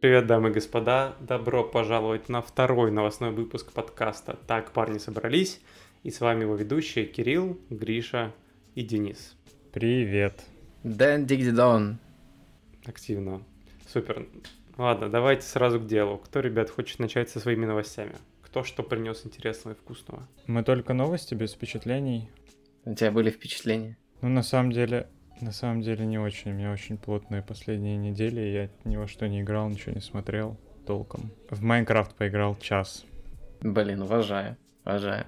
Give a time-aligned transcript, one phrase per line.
[0.00, 1.16] Привет, дамы и господа!
[1.18, 5.60] Добро пожаловать на второй новостной выпуск подкаста «Так парни собрались».
[6.04, 8.32] И с вами его ведущие Кирилл, Гриша
[8.76, 9.34] и Денис.
[9.72, 10.44] Привет.
[10.84, 11.98] Дэн Дигдидон.
[12.86, 13.42] Активно.
[13.88, 14.28] Супер.
[14.76, 16.18] Ладно, давайте сразу к делу.
[16.18, 18.14] Кто, ребят, хочет начать со своими новостями?
[18.42, 20.28] Кто что принес интересного и вкусного?
[20.46, 22.30] Мы только новости без впечатлений.
[22.84, 23.98] У тебя были впечатления?
[24.20, 25.08] Ну, на самом деле,
[25.40, 26.52] на самом деле не очень.
[26.52, 28.40] У меня очень плотные последние недели.
[28.40, 30.56] Я ни во что не играл, ничего не смотрел
[30.86, 31.30] толком.
[31.50, 33.04] В Майнкрафт поиграл час.
[33.60, 35.26] Блин, уважаю, уважаю.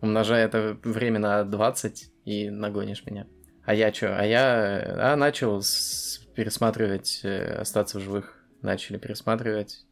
[0.00, 3.26] Умножай это время на 20 и нагонишь меня.
[3.64, 4.18] А я что?
[4.18, 6.18] А я а, начал с...
[6.34, 8.36] пересматривать э, «Остаться в живых».
[8.62, 9.84] Начали пересматривать.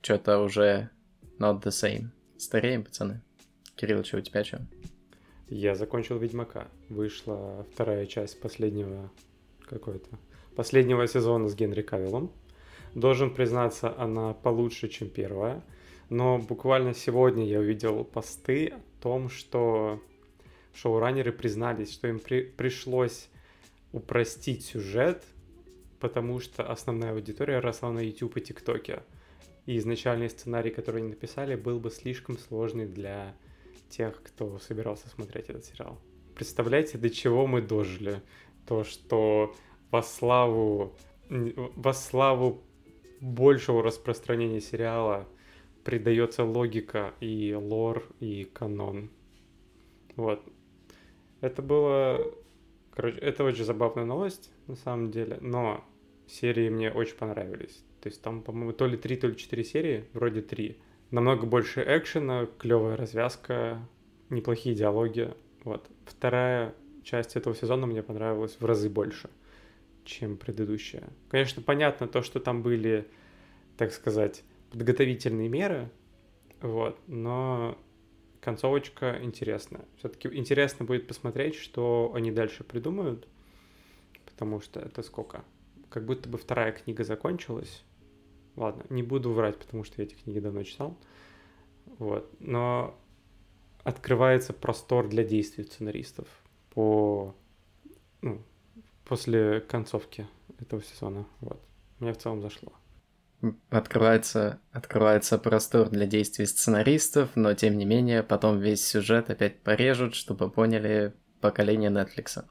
[0.00, 0.90] Что-то уже
[1.38, 2.08] not the same.
[2.38, 3.22] Стареем, пацаны.
[3.76, 4.60] Кирилл, что у тебя что?
[5.54, 6.68] Я закончил Ведьмака.
[6.88, 9.10] Вышла вторая часть последнего
[9.66, 10.08] какой-то
[10.56, 12.32] последнего сезона с Генри Кавиллом.
[12.94, 15.62] Должен признаться, она получше, чем первая.
[16.08, 20.00] Но буквально сегодня я увидел посты о том, что
[20.72, 23.28] шоураннеры признались, что им при пришлось
[23.92, 25.22] упростить сюжет,
[26.00, 29.02] потому что основная аудитория росла на YouTube и ТикТоке.
[29.66, 33.34] И изначальный сценарий, который они написали, был бы слишком сложный для
[33.92, 35.98] тех, кто собирался смотреть этот сериал.
[36.34, 38.22] Представляете, до чего мы дожили?
[38.66, 39.54] То, что
[39.90, 40.96] во славу,
[41.28, 42.62] во славу
[43.20, 45.28] большего распространения сериала
[45.84, 49.10] придается логика и лор, и канон.
[50.16, 50.42] Вот.
[51.40, 52.20] Это было...
[52.94, 55.84] Короче, это очень забавная новость, на самом деле, но
[56.26, 57.84] серии мне очень понравились.
[58.00, 60.78] То есть там, по-моему, то ли три, то ли четыре серии, вроде три
[61.12, 63.78] намного больше экшена, клевая развязка,
[64.30, 65.32] неплохие диалоги.
[65.62, 65.88] Вот.
[66.06, 69.30] Вторая часть этого сезона мне понравилась в разы больше,
[70.04, 71.04] чем предыдущая.
[71.30, 73.06] Конечно, понятно то, что там были,
[73.76, 75.90] так сказать, подготовительные меры,
[76.60, 77.76] вот, но
[78.40, 79.84] концовочка интересная.
[79.98, 83.28] Все-таки интересно будет посмотреть, что они дальше придумают,
[84.24, 85.44] потому что это сколько?
[85.90, 87.84] Как будто бы вторая книга закончилась,
[88.56, 90.96] Ладно, не буду врать, потому что я эти книги давно читал.
[91.98, 92.30] Вот.
[92.40, 92.98] Но
[93.82, 96.28] открывается простор для действий сценаристов
[96.70, 97.34] по
[98.20, 98.42] ну,
[99.04, 100.26] после концовки
[100.60, 101.26] этого сезона.
[101.40, 101.60] Вот.
[101.98, 102.72] Мне в целом зашло.
[103.70, 110.14] Открывается, открывается простор для действий сценаристов, но тем не менее потом весь сюжет опять порежут,
[110.14, 112.44] чтобы поняли поколение Netflix.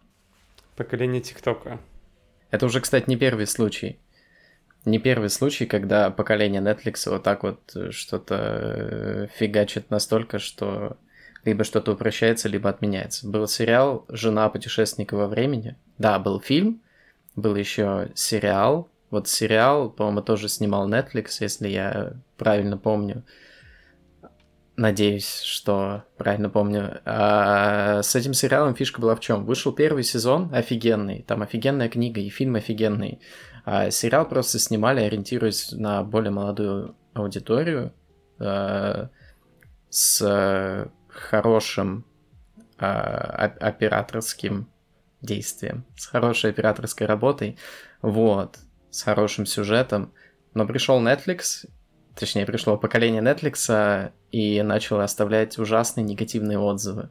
[0.75, 1.79] Поколение ТикТока.
[2.49, 3.99] Это уже, кстати, не первый случай
[4.85, 10.97] не первый случай, когда поколение Netflix вот так вот э, что-то э, фигачит настолько, что
[11.43, 13.27] либо что-то упрощается, либо отменяется.
[13.27, 15.75] Был сериал «Жена путешественника во времени».
[15.97, 16.81] Да, был фильм,
[17.35, 18.89] был еще сериал.
[19.09, 23.23] Вот сериал, по-моему, тоже снимал Netflix, если я правильно помню.
[24.77, 27.01] Надеюсь, что правильно помню.
[27.05, 29.45] А с этим сериалом фишка была в чем?
[29.45, 33.19] Вышел первый сезон офигенный, там офигенная книга и фильм офигенный.
[33.63, 37.93] А сериал просто снимали, ориентируясь на более молодую аудиторию,
[38.39, 39.07] э,
[39.89, 42.05] с хорошим
[42.79, 44.69] э, операторским
[45.21, 47.57] действием, с хорошей операторской работой,
[48.01, 48.57] вот,
[48.89, 50.13] с хорошим сюжетом.
[50.53, 51.67] Но пришел Netflix,
[52.15, 57.09] точнее, пришло поколение Netflix и начало оставлять ужасные негативные отзывы.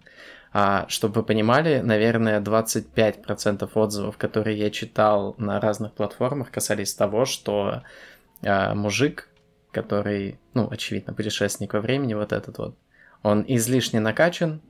[0.53, 7.25] А, чтобы вы понимали, наверное, 25% отзывов, которые я читал на разных платформах, касались того,
[7.25, 7.83] что
[8.43, 9.29] а, мужик,
[9.71, 12.77] который, ну, очевидно, путешественник во времени, вот этот вот,
[13.23, 14.61] он излишне накачан,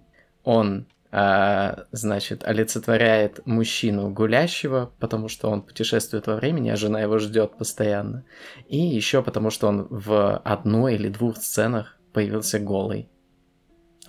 [0.45, 7.19] он, а, значит, олицетворяет мужчину гулящего, потому что он путешествует во времени, а жена его
[7.19, 8.25] ждет постоянно.
[8.69, 13.09] И еще потому, что он в одной или двух сценах появился голый.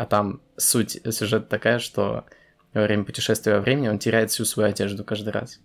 [0.01, 2.25] А там суть сюжета такая, что
[2.73, 5.59] во время путешествия во времени он теряет всю свою одежду каждый раз.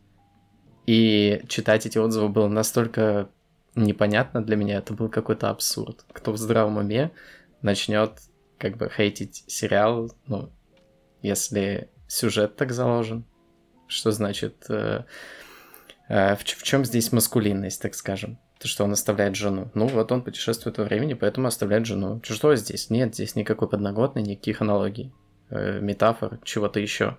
[0.84, 3.30] И читать эти отзывы было настолько
[3.76, 6.04] непонятно для меня, это был какой-то абсурд.
[6.12, 7.12] Кто в здравом уме
[7.62, 8.20] начнет
[8.58, 10.52] как бы хейтить сериал, ну,
[11.22, 13.24] если сюжет так заложен,
[13.86, 15.04] что значит, э,
[16.10, 18.38] э, в, в чем здесь маскулинность, так скажем?
[18.58, 19.70] То, что он оставляет жену.
[19.74, 22.20] Ну, вот он путешествует во времени, поэтому оставляет жену.
[22.22, 22.88] Что здесь?
[22.88, 25.12] Нет, здесь никакой подноготной, никаких аналогий,
[25.50, 27.18] э, метафор, чего-то еще.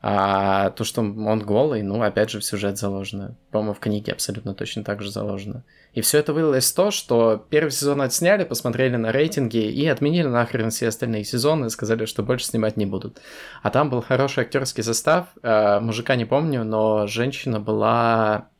[0.00, 3.36] А то, что он голый, ну, опять же, в сюжет заложено.
[3.50, 5.64] По-моему, в книге абсолютно точно так же заложено.
[5.92, 10.28] И все это вылилось в то, что первый сезон отсняли, посмотрели на рейтинги и отменили
[10.28, 13.20] нахрен все остальные сезоны и сказали, что больше снимать не будут.
[13.62, 15.26] А там был хороший актерский состав.
[15.42, 18.50] Э, мужика не помню, но женщина была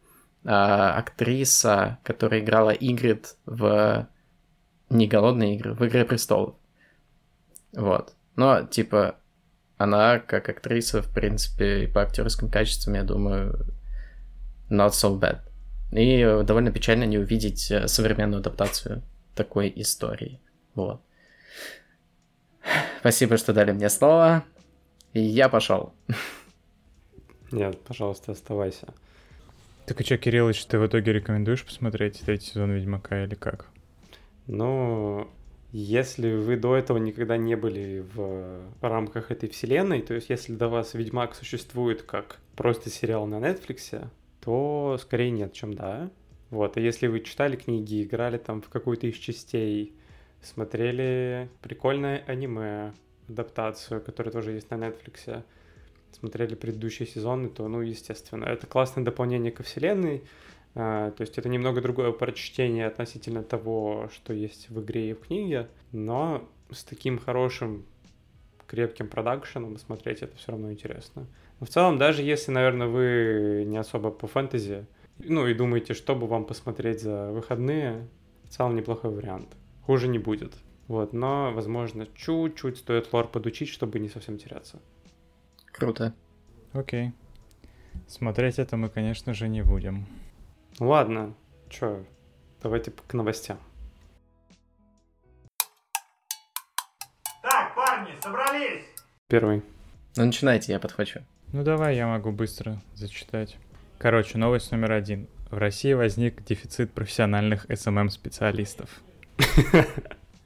[0.44, 4.08] актриса, которая играла Игрид в
[4.90, 6.54] не голодные игры, в Игре престолов.
[7.72, 8.14] Вот.
[8.36, 9.16] Но, типа,
[9.76, 13.66] она как актриса, в принципе, и по актерским качествам, я думаю,
[14.70, 15.40] not so bad.
[15.92, 19.02] И довольно печально не увидеть э, современную адаптацию
[19.34, 20.40] такой истории.
[20.74, 21.00] Вот.
[23.00, 24.44] Спасибо, что дали мне слово.
[25.14, 25.94] И я пошел.
[27.50, 28.88] Нет, пожалуйста, оставайся.
[29.88, 33.70] Так и что, Кириллович, ты в итоге рекомендуешь посмотреть третий сезон Ведьмака или как?
[34.46, 35.26] Ну,
[35.72, 40.68] если вы до этого никогда не были в рамках этой вселенной, то есть если до
[40.68, 44.06] вас Ведьмак существует как просто сериал на Netflix,
[44.42, 46.10] то скорее нет, чем да.
[46.50, 49.94] Вот, а если вы читали книги, играли там в какую-то из частей,
[50.42, 52.92] смотрели прикольное аниме,
[53.26, 55.44] адаптацию, которая тоже есть на Netflix,
[56.12, 60.24] смотрели предыдущие сезоны, то, ну, естественно, это классное дополнение ко вселенной,
[60.74, 65.20] а, то есть это немного другое прочтение относительно того, что есть в игре и в
[65.20, 67.84] книге, но с таким хорошим
[68.66, 71.26] крепким продакшеном смотреть это все равно интересно.
[71.58, 74.86] Но в целом, даже если, наверное, вы не особо по фэнтези,
[75.18, 78.06] ну и думаете, что бы вам посмотреть за выходные,
[78.44, 79.48] в целом неплохой вариант.
[79.84, 80.52] Хуже не будет.
[80.86, 84.80] Вот, но, возможно, чуть-чуть стоит лор подучить, чтобы не совсем теряться.
[85.78, 86.12] Круто.
[86.72, 87.12] Окей.
[88.08, 90.06] Смотреть это мы, конечно же, не будем.
[90.80, 91.34] Ладно,
[91.68, 92.04] чё,
[92.60, 93.58] давайте к новостям.
[97.42, 98.84] Так, парни, собрались!
[99.28, 99.62] Первый.
[100.16, 101.20] Ну, начинайте, я подхвачу.
[101.52, 103.56] Ну давай, я могу быстро зачитать.
[103.98, 105.28] Короче, новость номер один.
[105.50, 108.90] В России возник дефицит профессиональных SMM-специалистов.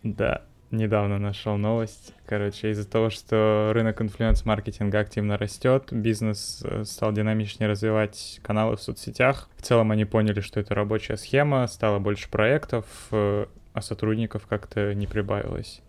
[0.03, 0.43] Да,
[0.73, 2.15] недавно нашел новость.
[2.27, 8.83] Короче, из-за того, что рынок инфлюенс-маркетинга активно растет, бизнес э, стал динамичнее развивать каналы в
[8.83, 9.49] соцсетях.
[9.57, 14.95] В целом они поняли, что это рабочая схема, стало больше проектов, э, а сотрудников как-то
[14.95, 15.81] не прибавилось.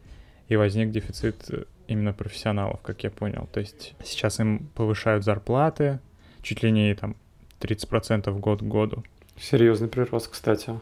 [0.50, 3.48] И возник дефицит э, именно профессионалов, как я понял.
[3.52, 6.00] То есть сейчас им повышают зарплаты
[6.42, 7.16] чуть ли не там
[7.62, 9.04] 30% год к году.
[9.40, 10.80] Серьезный прирост, кстати.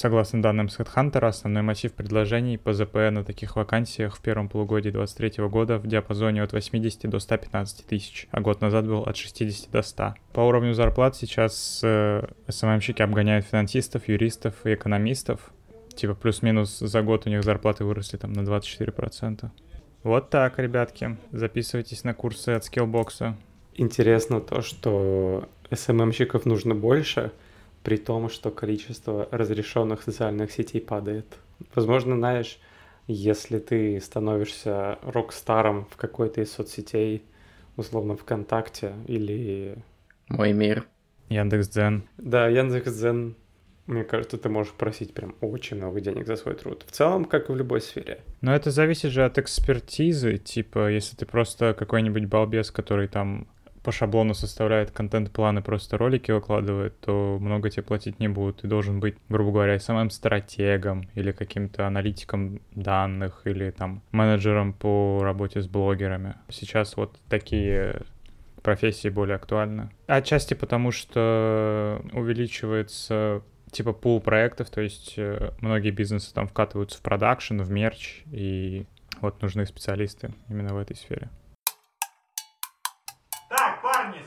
[0.00, 4.90] Согласно данным с HeadHunter, основной массив предложений по ЗП на таких вакансиях в первом полугодии
[4.90, 9.72] 2023 года в диапазоне от 80 до 115 тысяч, а год назад был от 60
[9.72, 10.14] до 100.
[10.32, 15.50] По уровню зарплат сейчас э, СММщики обгоняют финансистов, юристов и экономистов.
[15.96, 19.50] Типа плюс-минус за год у них зарплаты выросли там на 24%.
[20.04, 21.16] Вот так, ребятки.
[21.32, 23.34] Записывайтесь на курсы от Skillbox.
[23.74, 27.32] Интересно то, что СММщиков нужно больше—
[27.88, 31.24] при том, что количество разрешенных социальных сетей падает.
[31.74, 32.58] Возможно, знаешь,
[33.06, 37.22] если ты становишься рок-старом в какой-то из соцсетей,
[37.78, 39.78] условно ВКонтакте или...
[40.28, 40.86] Мой мир.
[41.30, 42.02] Яндекс.Дзен.
[42.18, 43.36] Да, Яндекс.Дзен,
[43.86, 46.84] мне кажется, ты можешь просить прям очень много денег за свой труд.
[46.86, 48.20] В целом, как и в любой сфере.
[48.42, 53.48] Но это зависит же от экспертизы, типа, если ты просто какой-нибудь балбес, который там
[53.88, 58.60] по шаблону составляет контент-планы, просто ролики выкладывает, то много тебе платить не будут.
[58.60, 65.20] Ты должен быть, грубо говоря, самым стратегом или каким-то аналитиком данных или там менеджером по
[65.22, 66.34] работе с блогерами.
[66.50, 68.02] Сейчас вот такие
[68.62, 69.88] профессии более актуальны.
[70.06, 77.00] Отчасти потому, что увеличивается типа пул проектов, то есть э, многие бизнесы там вкатываются в
[77.00, 78.84] продакшн, в мерч, и
[79.22, 81.30] вот нужны специалисты именно в этой сфере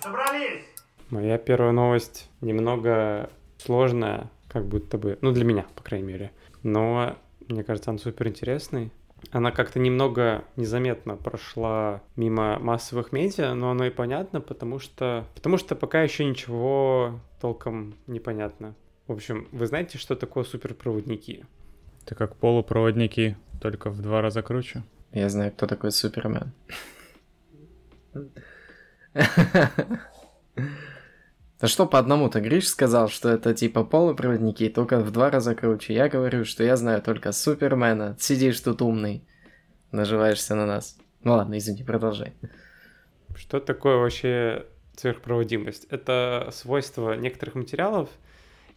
[0.02, 0.64] собрались!
[1.10, 6.32] Моя первая новость немного сложная, как будто бы, ну для меня, по крайней мере.
[6.64, 7.18] Но
[7.48, 8.92] мне кажется, она супер интересной.
[9.30, 15.58] Она как-то немного незаметно прошла мимо массовых медиа, но оно и понятно, потому что, потому
[15.58, 18.74] что пока еще ничего толком не понятно.
[19.08, 21.46] В общем, вы знаете, что такое суперпроводники?
[22.04, 24.84] Это как полупроводники, только в два раза круче.
[25.12, 26.52] Я знаю, кто такой Супермен.
[29.14, 29.70] Да
[31.68, 32.42] что по одному-то?
[32.42, 35.94] Гриш сказал, что это типа полупроводники, только в два раза круче.
[35.94, 38.18] Я говорю, что я знаю только Супермена.
[38.20, 39.24] Сидишь тут умный.
[39.92, 40.98] Наживаешься на нас.
[41.24, 42.34] Ну ладно, извини, продолжай.
[43.36, 44.66] Что такое вообще
[44.96, 45.86] сверхпроводимость?
[45.92, 48.10] Это свойство некоторых материалов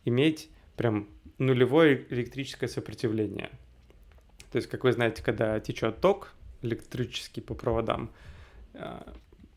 [0.04, 3.50] иметь прям нулевое электрическое сопротивление.
[4.52, 8.10] То есть, как вы знаете, когда течет ток электрический по проводам,
[8.74, 9.00] э,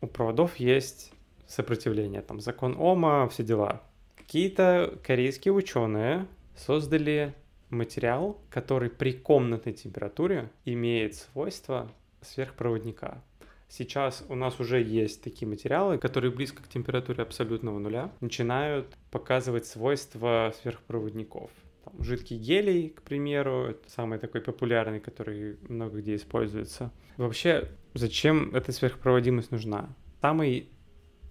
[0.01, 1.11] у проводов есть
[1.47, 3.81] сопротивление, там закон Ома, все дела.
[4.15, 7.33] Какие-то корейские ученые создали
[7.69, 11.89] материал, который при комнатной температуре имеет свойства
[12.21, 13.21] сверхпроводника.
[13.69, 19.65] Сейчас у нас уже есть такие материалы, которые близко к температуре абсолютного нуля начинают показывать
[19.65, 21.51] свойства сверхпроводников.
[21.87, 26.91] Там, жидкий гелий, к примеру, это самый такой популярный, который много где используется.
[27.17, 29.89] Вообще, зачем эта сверхпроводимость нужна?
[30.21, 30.69] Самый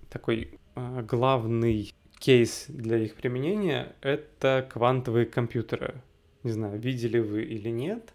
[0.08, 6.02] такой э, главный кейс для их применения— это квантовые компьютеры.
[6.42, 8.14] Не знаю, видели вы или нет,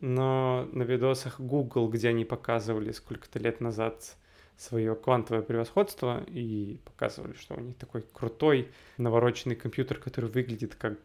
[0.00, 4.16] но на видосах Google, где они показывали сколько-то лет назад
[4.58, 8.68] свое квантовое превосходство и показывали, что у них такой крутой
[8.98, 10.98] навороченный компьютер, который выглядит как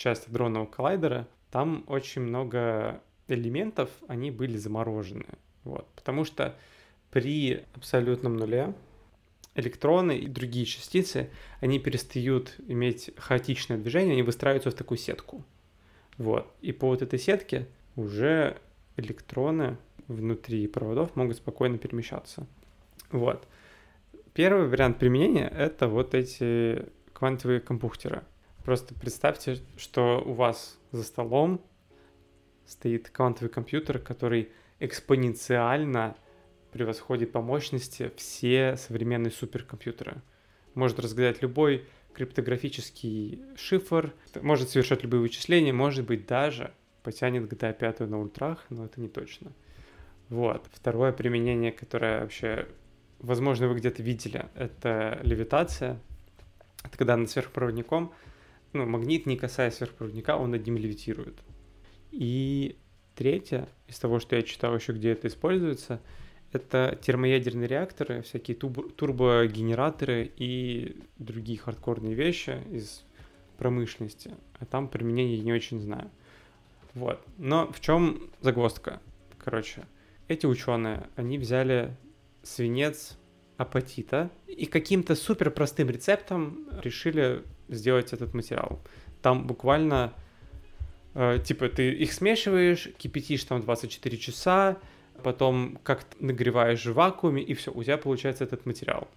[0.00, 5.26] часть адронного коллайдера, там очень много элементов, они были заморожены.
[5.64, 5.86] Вот.
[5.94, 6.56] Потому что
[7.10, 8.72] при абсолютном нуле
[9.54, 11.28] электроны и другие частицы,
[11.60, 15.44] они перестают иметь хаотичное движение, они выстраиваются в такую сетку.
[16.16, 16.50] Вот.
[16.62, 18.56] И по вот этой сетке уже
[18.96, 19.76] электроны
[20.08, 22.46] внутри проводов могут спокойно перемещаться.
[23.10, 23.46] Вот.
[24.32, 28.22] Первый вариант применения— это вот эти квантовые компьютеры.
[28.70, 31.60] Просто представьте, что у вас за столом
[32.66, 36.16] стоит квантовый компьютер, который экспоненциально
[36.70, 40.22] превосходит по мощности все современные суперкомпьютеры.
[40.74, 46.72] Может разгадать любой криптографический шифр, может совершать любые вычисления, может быть даже
[47.02, 49.50] потянет GTA 5 на ультрах, но это не точно.
[50.28, 50.68] Вот.
[50.72, 52.68] Второе применение, которое вообще,
[53.18, 55.98] возможно, вы где-то видели, это левитация.
[56.84, 58.12] Это когда над сверхпроводником,
[58.72, 61.38] ну, магнит, не касаясь сверхпроводника, он над ним левитирует.
[62.10, 62.76] И
[63.14, 66.00] третье, из того, что я читал еще, где это используется,
[66.52, 73.04] это термоядерные реакторы, всякие турбогенераторы и другие хардкорные вещи из
[73.58, 74.32] промышленности.
[74.58, 76.10] А там применение не очень знаю.
[76.94, 77.24] Вот.
[77.38, 79.00] Но в чем загвоздка?
[79.38, 79.84] Короче,
[80.26, 81.96] эти ученые, они взяли
[82.42, 83.16] свинец
[83.56, 88.80] апатита и каким-то супер простым рецептом решили сделать этот материал.
[89.22, 90.12] Там буквально,
[91.14, 94.78] э, типа, ты их смешиваешь, кипятишь там 24 часа,
[95.22, 99.08] потом как нагреваешь в вакууме, и все, у тебя получается этот материал.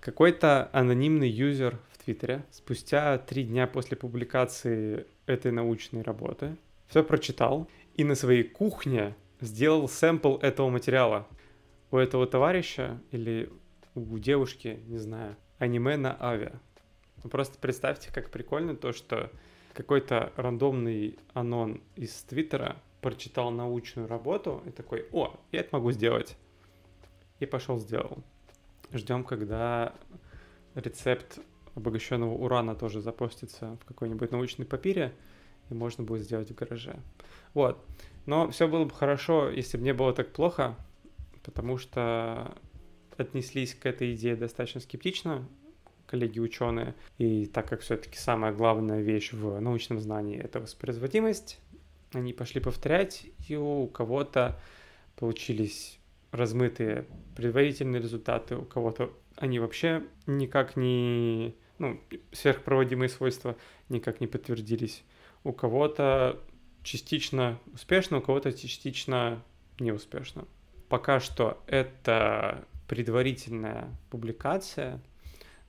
[0.00, 6.56] Какой-то анонимный юзер в Твиттере спустя три дня после публикации этой научной работы
[6.88, 11.26] все прочитал и на своей кухне сделал сэмпл этого материала.
[11.90, 13.50] У этого товарища или
[13.94, 16.52] у девушки, не знаю, аниме на авиа.
[17.22, 19.30] Ну, просто представьте, как прикольно то, что
[19.74, 26.36] какой-то рандомный анон из Твиттера прочитал научную работу и такой, о, я это могу сделать.
[27.38, 28.22] И пошел сделал.
[28.92, 29.94] Ждем, когда
[30.74, 31.38] рецепт
[31.74, 35.12] обогащенного урана тоже запостится в какой-нибудь научной папире,
[35.70, 36.96] и можно будет сделать в гараже.
[37.54, 37.84] Вот.
[38.26, 40.76] Но все было бы хорошо, если бы не было так плохо,
[41.42, 42.54] потому что
[43.16, 45.46] отнеслись к этой идее достаточно скептично
[46.10, 46.94] коллеги-ученые.
[47.18, 51.60] И так как все-таки самая главная вещь в научном знании— это воспроизводимость,
[52.12, 54.58] они пошли повторять, и у кого-то
[55.16, 56.00] получились
[56.32, 61.54] размытые предварительные результаты, у кого-то они вообще никак не...
[61.78, 61.98] Ну,
[62.32, 63.56] сверхпроводимые свойства
[63.88, 65.02] никак не подтвердились.
[65.44, 66.38] У кого-то
[66.82, 69.42] частично успешно, у кого-то частично
[69.78, 70.44] неуспешно.
[70.88, 75.00] Пока что это предварительная публикация,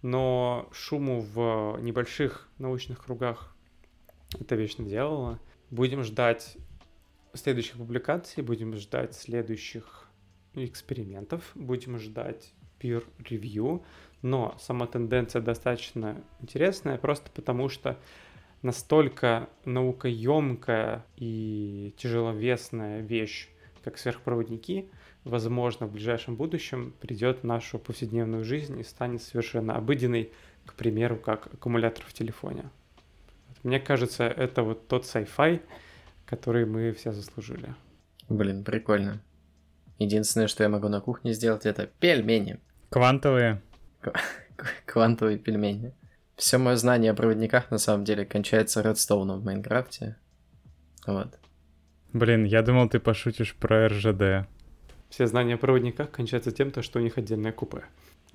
[0.01, 3.55] но шуму в небольших научных кругах
[4.39, 5.39] это вечно делало.
[5.69, 6.57] Будем ждать
[7.33, 10.07] следующих публикаций, будем ждать следующих
[10.53, 13.83] экспериментов, будем ждать peer review,
[14.21, 17.97] но сама тенденция достаточно интересная, просто потому что
[18.61, 23.49] настолько наукоемкая и тяжеловесная вещь,
[23.83, 24.89] как сверхпроводники,
[25.23, 30.31] возможно, в ближайшем будущем придет в нашу повседневную жизнь и станет совершенно обыденной,
[30.65, 32.69] к примеру, как аккумулятор в телефоне.
[33.63, 35.61] Мне кажется, это вот тот sci-fi,
[36.25, 37.75] который мы все заслужили.
[38.29, 39.21] Блин, прикольно.
[39.99, 42.59] Единственное, что я могу на кухне сделать, это пельмени.
[42.89, 43.61] Квантовые.
[44.85, 45.93] Квантовые пельмени.
[46.35, 50.15] Все мое знание о проводниках на самом деле кончается редстоуном в Майнкрафте.
[51.05, 51.37] Вот.
[52.13, 54.47] Блин, я думал, ты пошутишь про РЖД.
[55.11, 57.83] Все знания о проводниках кончаются тем, то, что у них отдельное купе.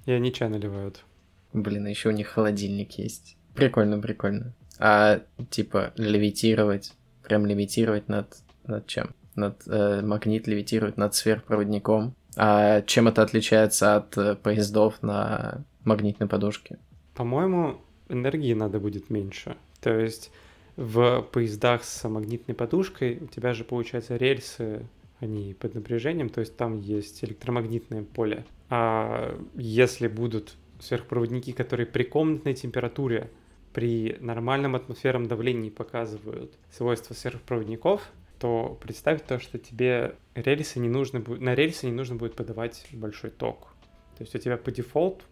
[0.05, 1.05] И они чай наливают.
[1.53, 3.37] Блин, еще у них холодильник есть.
[3.55, 6.93] Прикольно, прикольно а типа левитировать,
[7.23, 9.11] прям левитировать над, над чем?
[9.35, 12.15] Над, э, магнит левитирует над сверхпроводником.
[12.37, 16.79] А чем это отличается от э, поездов на магнитной подушке?
[17.15, 19.57] По-моему, энергии надо будет меньше.
[19.81, 20.31] То есть
[20.77, 24.87] в поездах с магнитной подушкой у тебя же, получается, рельсы
[25.21, 28.45] они под напряжением, то есть там есть электромагнитное поле.
[28.69, 33.31] А если будут сверхпроводники, которые при комнатной температуре,
[33.73, 38.03] при нормальном атмосферном давлении показывают свойства сверхпроводников,
[38.39, 42.87] то представь то, что тебе рельсы не нужно будет, на рельсы не нужно будет подавать
[42.93, 43.75] большой ток.
[44.17, 45.25] То есть у тебя по дефолту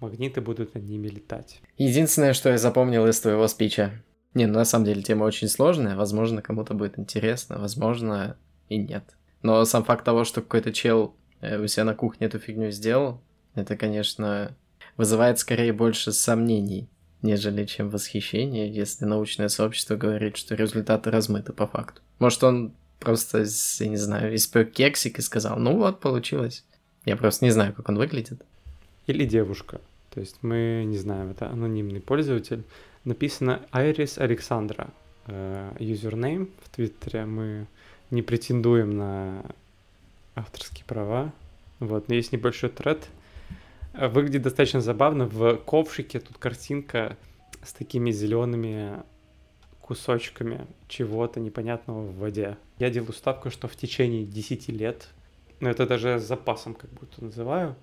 [0.00, 1.60] магниты будут над ними летать.
[1.76, 3.92] Единственное, что я запомнил из твоего спича.
[4.34, 8.36] Не, ну на самом деле тема очень сложная, возможно, кому-то будет интересно, возможно,
[8.68, 9.04] и нет.
[9.42, 13.20] Но сам факт того, что какой-то чел э, у себя на кухне эту фигню сделал,
[13.54, 14.54] это, конечно,
[14.96, 16.88] вызывает скорее больше сомнений,
[17.22, 22.02] нежели чем восхищение, если научное сообщество говорит, что результаты размыты по факту.
[22.18, 23.44] Может, он просто,
[23.80, 26.64] я не знаю, испек кексик и сказал, ну вот, получилось.
[27.04, 28.42] Я просто не знаю, как он выглядит.
[29.06, 29.80] Или девушка.
[30.12, 32.64] То есть мы не знаем, это анонимный пользователь.
[33.04, 34.90] Написано Айрис Александра.
[35.78, 37.26] Юзернейм э, в Твиттере.
[37.26, 37.66] Мы
[38.10, 39.44] не претендуем на
[40.34, 41.32] авторские права.
[41.80, 43.08] Вот, но есть небольшой тред.
[43.92, 45.26] Выглядит достаточно забавно.
[45.26, 47.16] В ковшике тут картинка
[47.62, 49.02] с такими зелеными
[49.80, 52.58] кусочками чего-то непонятного в воде.
[52.78, 55.08] Я делаю ставку, что в течение 10 лет,
[55.60, 57.74] ну это даже с запасом как будто называю,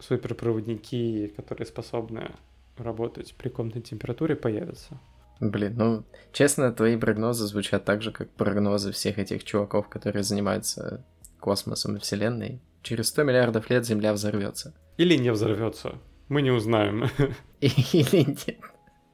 [0.00, 2.32] суперпроводники, которые способны
[2.78, 4.98] работать при комнатной температуре, появятся.
[5.42, 11.04] Блин, ну, честно, твои прогнозы звучат так же, как прогнозы всех этих чуваков, которые занимаются
[11.40, 12.60] космосом и Вселенной.
[12.82, 14.72] Через 100 миллиардов лет Земля взорвется.
[14.98, 15.98] Или не взорвется.
[16.28, 17.10] Мы не узнаем.
[17.60, 18.56] Или нет.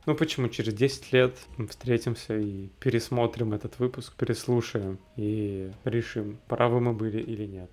[0.04, 0.48] Ну почему?
[0.48, 7.20] Через 10 лет мы встретимся и пересмотрим этот выпуск, переслушаем и решим, правы мы были
[7.20, 7.70] или нет.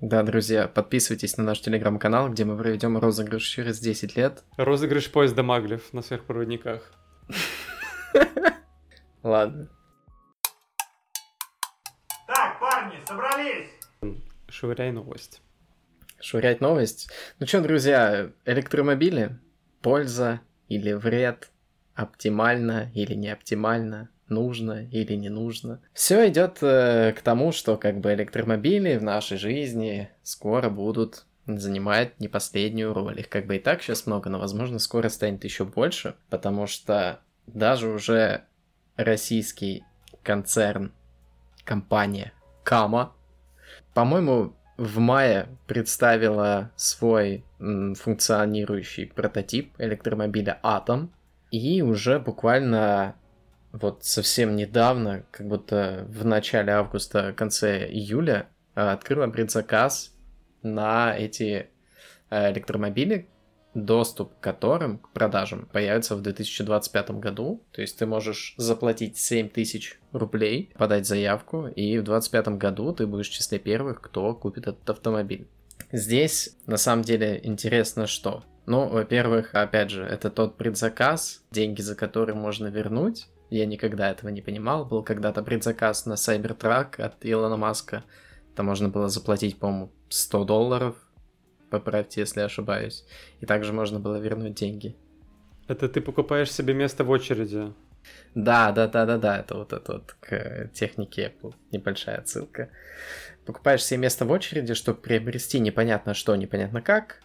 [0.00, 4.44] Да, друзья, подписывайтесь на наш телеграм-канал, где мы проведем розыгрыш через 10 лет.
[4.56, 6.92] Розыгрыш поезда Маглев на сверхпроводниках.
[9.22, 9.68] Ладно.
[12.26, 13.70] Так, парни, собрались!
[14.48, 15.42] Швыряй новость.
[16.20, 17.10] Швырять новость.
[17.38, 19.38] Ну что, друзья, электромобили,
[19.82, 21.50] польза или вред,
[21.94, 25.80] оптимально или не оптимально, нужно или не нужно.
[25.92, 32.20] Все идет э, к тому, что как бы электромобили в нашей жизни скоро будут занимать
[32.20, 33.20] не последнюю роль.
[33.20, 37.20] Их как бы и так сейчас много, но, возможно, скоро станет еще больше, потому что
[37.54, 38.44] даже уже
[38.96, 39.84] российский
[40.22, 40.92] концерн,
[41.64, 42.32] компания
[42.64, 43.14] Кама,
[43.94, 51.12] по-моему, в мае представила свой функционирующий прототип электромобиля Атом,
[51.50, 53.16] и уже буквально
[53.72, 60.14] вот совсем недавно, как будто в начале августа, конце июля, а, открыла предзаказ
[60.62, 61.70] на эти
[62.30, 63.28] а, электромобили,
[63.84, 67.62] доступ к которым, к продажам, появится в 2025 году.
[67.72, 73.06] То есть ты можешь заплатить 7 тысяч рублей, подать заявку, и в 2025 году ты
[73.06, 75.48] будешь в числе первых, кто купит этот автомобиль.
[75.92, 78.44] Здесь на самом деле интересно что?
[78.66, 84.30] Ну, во-первых, опять же, это тот предзаказ, деньги за который можно вернуть, я никогда этого
[84.30, 84.84] не понимал.
[84.84, 88.04] Был когда-то предзаказ на Cybertruck от Илона Маска.
[88.54, 90.96] Там можно было заплатить, по-моему, 100 долларов.
[91.70, 93.04] Поправьте, если ошибаюсь.
[93.40, 94.96] И также можно было вернуть деньги.
[95.66, 97.72] Это ты покупаешь себе место в очереди.
[98.34, 101.54] Да, да, да, да, да, это вот это вот к технике Apple.
[101.72, 102.70] Небольшая отсылка.
[103.44, 107.20] Покупаешь себе место в очереди, чтобы приобрести непонятно что, непонятно как,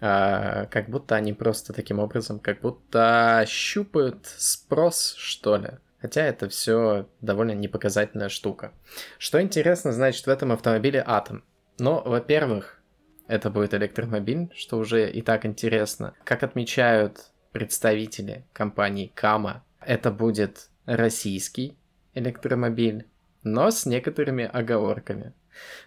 [0.00, 5.70] а, как будто они просто таким образом, как будто щупают спрос, что ли.
[6.00, 8.72] Хотя это все довольно непоказательная штука.
[9.18, 11.44] Что интересно, значит, в этом автомобиле атом.
[11.78, 12.81] Но, во-первых,
[13.28, 16.14] это будет электромобиль, что уже и так интересно.
[16.24, 21.76] Как отмечают представители компании Кама, это будет российский
[22.14, 23.06] электромобиль,
[23.42, 25.32] но с некоторыми оговорками.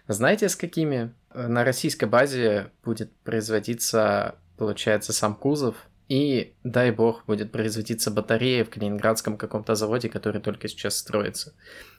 [0.08, 1.12] Знаете, с какими?
[1.34, 5.76] На российской базе будет производиться, получается, сам кузов,
[6.08, 11.52] и, дай бог, будет производиться батарея в калининградском каком-то заводе, который только сейчас строится.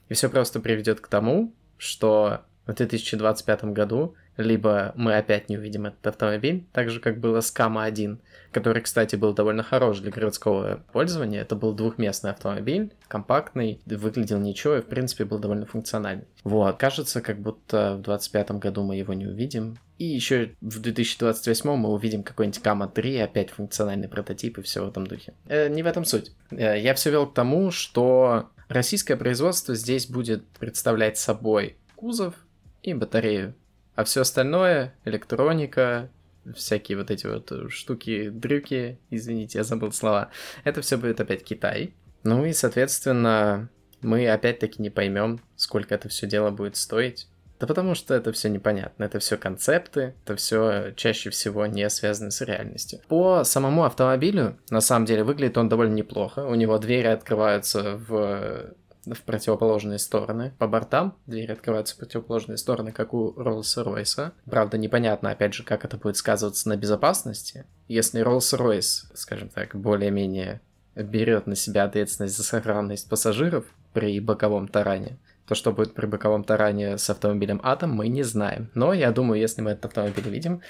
[0.07, 5.87] И все просто приведет к тому, что в 2025 году либо мы опять не увидим
[5.87, 8.19] этот автомобиль, так же, как было с Кама-1,
[8.51, 11.41] который, кстати, был довольно хорош для городского пользования.
[11.41, 16.25] Это был двухместный автомобиль, компактный, выглядел ничего и, в принципе, был довольно функциональный.
[16.43, 19.77] Вот, кажется, как будто в 2025 году мы его не увидим.
[19.97, 24.89] И еще в 2028 мы увидим какой-нибудь Кама 3, опять функциональный прототип и все в
[24.89, 25.33] этом духе.
[25.47, 26.33] Э, не в этом суть.
[26.51, 32.35] Э, я все вел к тому, что российское производство здесь будет представлять собой кузов
[32.83, 33.55] и батарею
[33.97, 36.11] а все остальное, электроника,
[36.55, 40.29] всякие вот эти вот штуки, дрюки, извините, я забыл слова,
[40.63, 41.95] это все будет опять Китай.
[42.21, 43.69] Ну и, соответственно,
[44.01, 47.27] мы опять-таки не поймем, сколько это все дело будет стоить.
[47.59, 52.29] Да потому что это все непонятно, это все концепты, это все чаще всего не связано
[52.29, 52.99] с реальностью.
[53.07, 56.45] По самому автомобилю, на самом деле, выглядит он довольно неплохо.
[56.45, 58.75] У него двери открываются в
[59.13, 60.53] в противоположные стороны.
[60.57, 64.31] По бортам двери открываются в противоположные стороны, как у Rolls-Royce.
[64.45, 67.65] Правда, непонятно, опять же, как это будет сказываться на безопасности.
[67.87, 70.61] Если Rolls-Royce, скажем так, более-менее
[70.95, 75.17] берет на себя ответственность за сохранность пассажиров при боковом таране,
[75.47, 78.69] то, что будет при боковом таране с автомобилем Атом, мы не знаем.
[78.73, 80.61] Но я думаю, если мы этот автомобиль видим,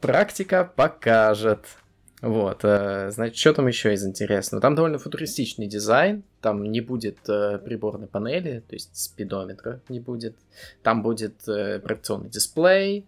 [0.00, 1.64] практика покажет.
[2.22, 4.62] Вот, э, значит, что там еще из интересного?
[4.62, 10.36] Там довольно футуристичный дизайн, там не будет э, приборной панели, то есть спидометра не будет,
[10.84, 13.06] там будет э, проекционный дисплей,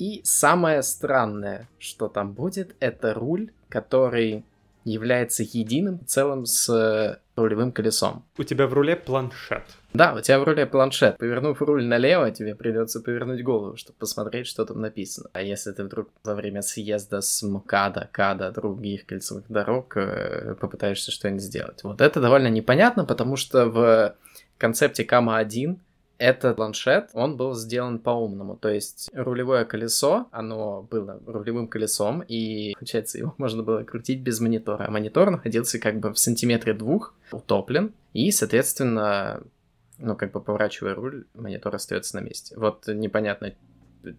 [0.00, 4.44] и самое странное, что там будет, это руль, который
[4.82, 8.24] является единым целым с рулевым колесом.
[8.38, 9.62] У тебя в руле планшет.
[9.94, 11.16] Да, у тебя в руле планшет.
[11.18, 15.30] Повернув руль налево, тебе придется повернуть голову, чтобы посмотреть, что там написано.
[15.32, 21.10] А если ты вдруг во время съезда с МКАДа, КАДа, других кольцевых дорог э, попытаешься
[21.10, 21.82] что-нибудь сделать.
[21.84, 24.14] Вот это довольно непонятно, потому что в
[24.58, 25.78] концепте КАМА-1
[26.18, 28.56] этот планшет, он был сделан по-умному.
[28.56, 34.40] То есть рулевое колесо, оно было рулевым колесом, и, получается, его можно было крутить без
[34.40, 34.84] монитора.
[34.86, 39.42] А монитор находился как бы в сантиметре двух, утоплен, и, соответственно,
[39.98, 42.56] ну, как бы поворачивая руль, монитор остается на месте.
[42.56, 43.54] Вот непонятно,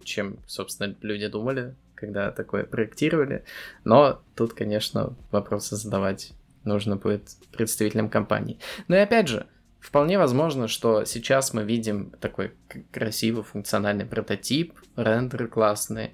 [0.04, 3.44] чем, собственно, люди думали, когда такое проектировали,
[3.84, 6.32] но тут, конечно, вопросы задавать
[6.64, 8.58] нужно будет представителям компании.
[8.88, 9.46] Но и опять же,
[9.80, 12.52] Вполне возможно, что сейчас мы видим такой
[12.92, 16.12] красивый функциональный прототип, рендеры классные.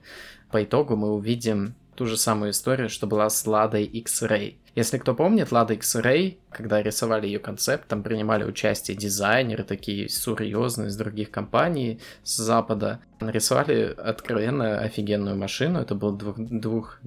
[0.52, 4.58] По итогу мы увидим ту же самую историю, что была с Ладой X-Ray.
[4.76, 10.88] Если кто помнит, Лада X-Ray, когда рисовали ее концепт, там принимали участие дизайнеры такие серьезные
[10.88, 13.00] из других компаний с Запада.
[13.20, 15.80] Нарисовали откровенно офигенную машину.
[15.80, 17.00] Это был двух, двух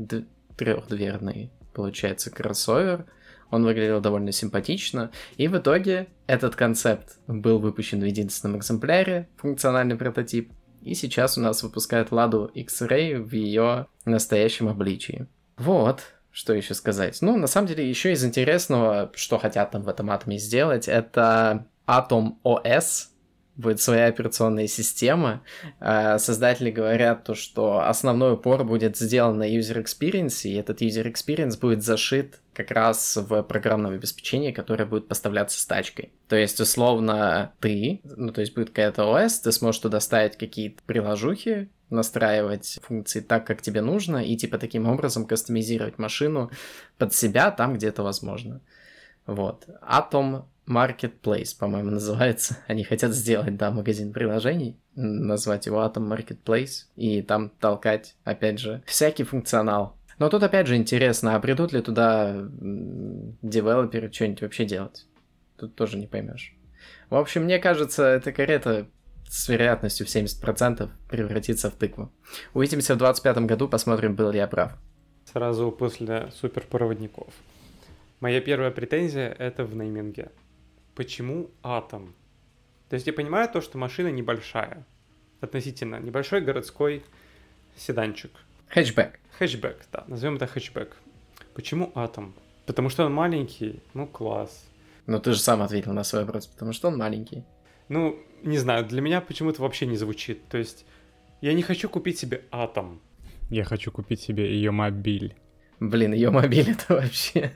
[0.58, 3.06] трехдверный, получается, кроссовер–
[3.52, 9.96] он выглядел довольно симпатично, и в итоге этот концепт был выпущен в единственном экземпляре, функциональный
[9.96, 10.52] прототип,
[10.82, 15.28] и сейчас у нас выпускают Ладу X-Ray в ее настоящем обличии.
[15.58, 17.18] Вот, что еще сказать?
[17.22, 21.66] Ну, на самом деле, еще из интересного, что хотят там в этом атоме сделать, это
[21.88, 23.08] Atom OS,
[23.60, 25.42] будет своя операционная система.
[25.80, 31.12] А, создатели говорят то, что основной упор будет сделан на user experience, и этот user
[31.12, 36.14] experience будет зашит как раз в программном обеспечении, которое будет поставляться с тачкой.
[36.30, 40.82] То есть, условно, ты, ну, то есть будет какая-то ОС, ты сможешь туда ставить какие-то
[40.86, 46.50] приложухи, настраивать функции так, как тебе нужно, и типа таким образом кастомизировать машину
[46.98, 48.62] под себя там, где это возможно.
[49.26, 49.68] Вот.
[49.82, 52.58] Atom Marketplace, по-моему, называется.
[52.68, 58.84] Они хотят сделать, да, магазин приложений, назвать его Atom Marketplace, и там толкать, опять же,
[58.86, 59.98] всякий функционал.
[60.20, 62.36] Но тут, опять же, интересно, а придут ли туда
[63.42, 65.08] девелоперы что-нибудь вообще делать?
[65.58, 66.56] Тут тоже не поймешь.
[67.10, 68.88] В общем, мне кажется, эта карета
[69.28, 72.12] с вероятностью в 70% превратится в тыкву.
[72.54, 74.74] Увидимся в 25 году, посмотрим, был ли я прав.
[75.32, 77.34] Сразу после суперпроводников.
[78.20, 80.32] Моя первая претензия— это в нейминге
[81.00, 82.14] почему атом?
[82.90, 84.86] То есть я понимаю то, что машина небольшая,
[85.40, 87.04] относительно небольшой городской
[87.78, 88.32] седанчик.
[88.68, 89.18] Хэтчбэк.
[89.38, 90.98] Хэтчбэк, да, назовем это хэтчбэк.
[91.54, 92.34] Почему атом?
[92.66, 94.68] Потому что он маленький, ну класс.
[95.06, 97.46] Ну ты же сам ответил на свой вопрос, потому что он маленький.
[97.88, 100.50] Ну, не знаю, для меня почему-то вообще не звучит.
[100.50, 100.86] То есть
[101.40, 103.00] я не хочу купить себе атом.
[103.50, 105.34] Я хочу купить себе ее мобиль.
[105.80, 107.54] Блин, ее мобиль это вообще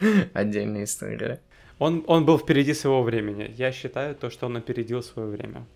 [0.34, 1.40] отдельная история.
[1.78, 3.54] Он, он был впереди своего времени.
[3.56, 5.66] Я считаю то, что он опередил свое время.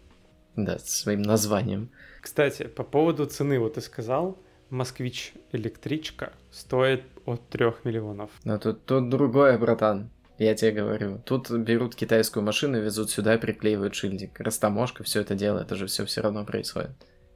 [0.56, 1.90] Да, своим названием.
[2.20, 4.38] Кстати, по поводу цены, вот ты сказал,
[4.70, 8.30] москвич электричка стоит от 3 миллионов.
[8.44, 10.10] Но тут, тут другое, братан.
[10.38, 11.20] Я тебе говорю.
[11.24, 14.40] Тут берут китайскую машину, везут сюда, приклеивают шильдик.
[14.40, 16.90] Растаможка, все это дело, это же все все равно происходит.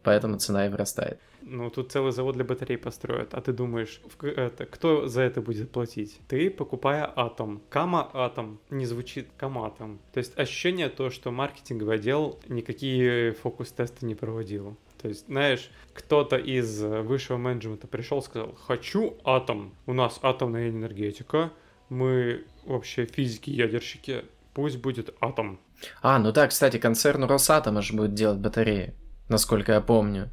[0.06, 1.18] Поэтому цена и вырастает.
[1.42, 5.70] Ну, тут целый завод для батарей построят, а ты думаешь, это, кто за это будет
[5.72, 6.18] платить?
[6.28, 7.60] Ты, покупая атом.
[7.70, 9.98] Кама атом не звучит каматом.
[10.12, 14.76] То есть ощущение то, что маркетинговый отдел никакие фокус-тесты не проводил.
[15.02, 20.70] То есть, знаешь, кто-то из высшего менеджмента пришел и сказал, хочу атом, у нас атомная
[20.70, 21.52] энергетика,
[21.88, 25.58] мы вообще физики-ядерщики, пусть будет атом.
[26.00, 28.94] А, ну да, кстати, концерн Росатома же будет делать батареи,
[29.28, 30.30] насколько я помню.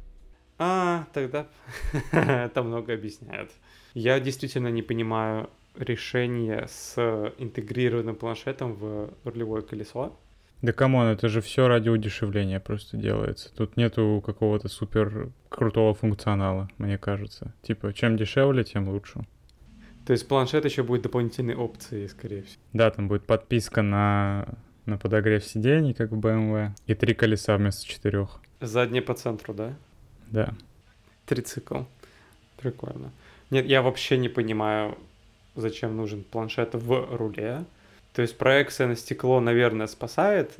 [0.58, 1.46] А, тогда
[2.12, 3.50] это много объясняет.
[3.94, 6.96] Я действительно не понимаю решение с
[7.38, 10.18] интегрированным планшетом в рулевое колесо.
[10.62, 13.54] Да come on, это же все ради удешевления просто делается.
[13.54, 17.52] Тут нету какого-то супер крутого функционала, мне кажется.
[17.62, 19.26] Типа, чем дешевле, тем лучше.
[20.06, 22.62] То есть планшет еще будет дополнительной опцией, скорее всего.
[22.72, 24.46] Да, там будет подписка на,
[24.86, 28.40] на подогрев сидений, как в BMW, и три колеса вместо четырех.
[28.66, 29.74] Задние по центру, да?
[30.30, 30.54] Да.
[31.26, 31.82] Трицикл.
[32.56, 33.12] Прикольно.
[33.50, 34.96] Нет, я вообще не понимаю,
[35.54, 37.64] зачем нужен планшет в руле.
[38.14, 40.52] То есть проекция на стекло, наверное, спасает.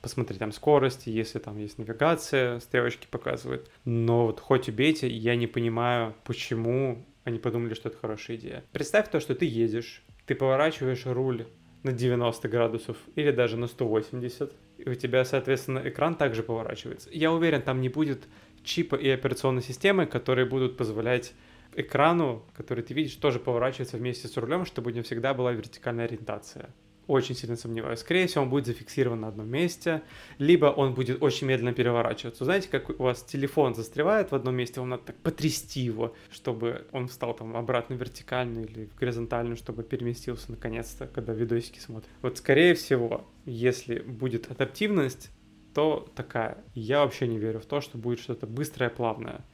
[0.00, 3.68] Посмотри, там скорости, если там есть навигация, стрелочки показывают.
[3.84, 8.64] Но вот хоть убейте, я не понимаю, почему они подумали, что это хорошая идея.
[8.72, 11.46] Представь то, что ты едешь, ты поворачиваешь руль
[11.82, 14.52] на 90 градусов или даже на 180,
[14.84, 17.10] и у тебя, соответственно, экран также поворачивается.
[17.12, 18.28] Я уверен, там не будет
[18.62, 21.32] чипа и операционной системы, которые будут позволять
[21.74, 26.06] экрану, который ты видишь, тоже поворачиваться вместе с рулем, чтобы у него всегда была вертикальная
[26.06, 26.70] ориентация.
[27.10, 27.98] Очень сильно сомневаюсь.
[27.98, 30.02] Скорее всего, он будет зафиксирован на одном месте,
[30.38, 32.44] либо он будет очень медленно переворачиваться.
[32.44, 36.86] Знаете, как у вас телефон застревает в одном месте, вам надо так потрясти его, чтобы
[36.92, 42.08] он встал там обратно вертикально или в горизонтальную, чтобы переместился наконец-то, когда видосики смотрят.
[42.22, 45.32] Вот скорее всего, если будет адаптивность,
[45.74, 46.58] то такая.
[46.74, 49.44] Я вообще не верю в то, что будет что-то быстрое, плавное.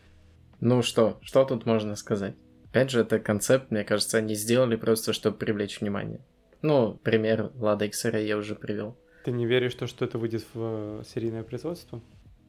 [0.60, 2.34] Ну что, что тут можно сказать?
[2.66, 6.20] Опять же, это концепт, мне кажется, они сделали просто, чтобы привлечь внимание.
[6.62, 8.96] Ну, пример Лада XR я уже привел.
[9.24, 12.00] Ты не веришь, что, что это выйдет в э, серийное производство?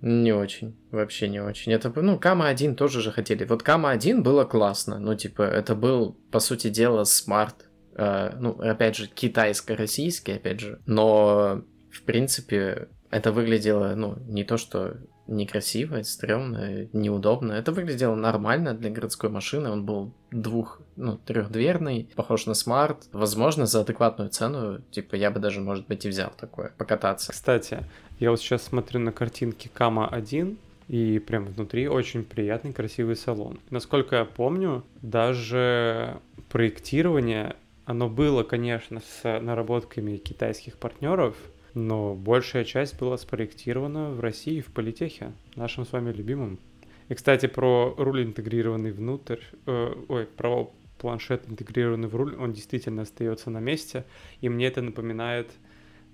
[0.02, 1.74] Не очень, вообще не очень.
[1.74, 3.46] Это, ну, Кама 1 тоже же хотели.
[3.46, 7.66] Вот Кама 1 было классно, ну, типа, это был, по сути дела, смарт.
[7.96, 10.80] Э, ну, опять же, китайско-российский, опять же.
[10.86, 17.54] Но, в принципе, это выглядело, ну, не то, что некрасиво, стрёмно, неудобно.
[17.54, 19.70] Это выглядело нормально для городской машины.
[19.70, 23.08] Он был двух, ну, трехдверный, похож на смарт.
[23.12, 27.32] Возможно, за адекватную цену, типа, я бы даже, может быть, и взял такое, покататься.
[27.32, 27.86] Кстати,
[28.20, 33.60] я вот сейчас смотрю на картинки Кама 1, и прям внутри очень приятный, красивый салон.
[33.70, 41.36] Насколько я помню, даже проектирование, оно было, конечно, с наработками китайских партнеров,
[41.78, 46.60] но большая часть была спроектирована в России, в политехе, нашим с вами любимым.
[47.08, 53.04] И, кстати, про руль интегрированный внутрь, э, ой, про планшет интегрированный в руль, он действительно
[53.04, 54.06] остается на месте,
[54.42, 55.52] и мне это напоминает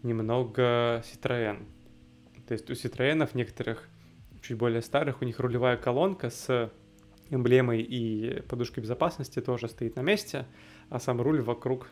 [0.04, 1.66] немного Citroën.
[2.46, 3.88] То есть у Citroёnов некоторых,
[4.42, 6.72] чуть более старых, у них рулевая колонка с
[7.30, 10.46] эмблемой и подушкой безопасности тоже стоит на месте,
[10.90, 11.88] а сам руль вокруг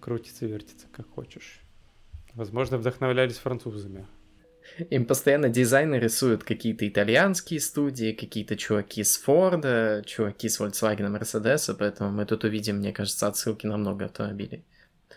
[0.00, 1.60] крутится, вертится, как хочешь.
[2.34, 4.06] Возможно, вдохновлялись французами.
[4.90, 11.74] Им постоянно дизайны рисуют какие-то итальянские студии, какие-то чуваки с Форда, чуваки с Volkswagen, Mercedes,
[11.78, 14.64] поэтому мы тут увидим, мне кажется, отсылки на много автомобилей.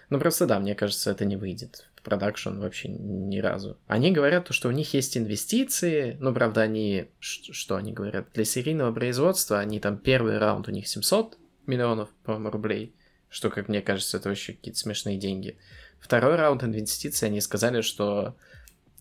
[0.10, 3.78] Ну просто да, мне кажется, это не выйдет в продакшн вообще ни разу.
[3.88, 8.92] Они говорят, что у них есть инвестиции, ну правда они, что они говорят, для серийного
[8.92, 12.96] производства они там первый раунд у них 700 миллионов, по-моему, рублей,
[13.32, 15.58] что, как мне кажется, это вообще какие-то смешные деньги.
[16.00, 18.36] Второй раунд инвестиций, они сказали, что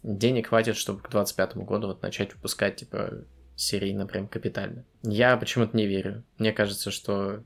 [0.04, 3.24] денег хватит, чтобы к 2025 году вот начать выпускать, типа,
[3.56, 4.84] серийно, прям капитально.
[5.02, 6.22] Я почему-то не верю.
[6.38, 7.42] Мне кажется, что,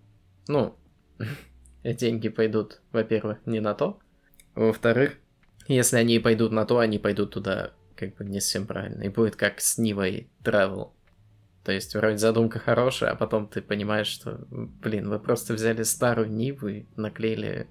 [0.46, 0.76] ну,
[1.82, 3.98] деньги пойдут, во-первых, не на то.
[4.54, 5.16] Во-вторых,
[5.66, 9.04] если они пойдут на то, они пойдут туда как бы не совсем правильно.
[9.04, 10.90] И будет как с Нивой Travel.
[11.64, 16.30] То есть вроде задумка хорошая, а потом ты понимаешь, что, блин, вы просто взяли старую
[16.30, 17.68] Ниву и наклеили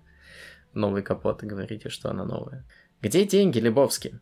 [0.73, 2.65] новый капот и говорите, что она новая.
[3.01, 4.19] Где деньги, Лебовский?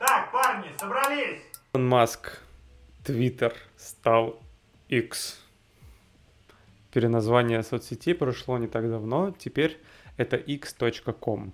[0.00, 1.42] Так, парни, собрались!
[1.72, 2.42] Илон Маск,
[3.04, 4.42] Твиттер стал
[4.88, 5.40] X.
[6.92, 9.78] Переназвание соцсети прошло не так давно, теперь
[10.16, 11.52] это x.com.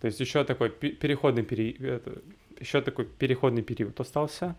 [0.00, 2.24] То есть еще такой переходный период,
[2.58, 4.56] еще такой переходный период остался.